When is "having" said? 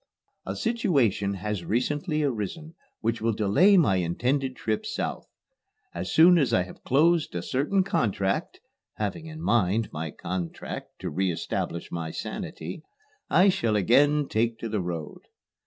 8.93-9.27